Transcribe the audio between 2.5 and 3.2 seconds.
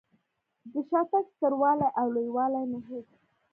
مې هېڅ.